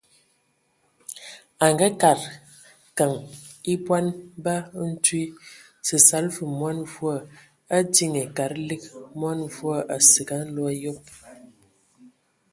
[1.65, 2.19] A ngaakəd
[2.97, 3.11] keŋ
[3.71, 4.05] e bɔn
[4.43, 4.55] ba
[4.89, 5.21] ntwi,
[5.87, 7.15] səsala və mɔn mvua,
[7.75, 8.83] a diŋiŋ kad lig
[9.19, 11.01] mɔn mvua asig a nlo ayob.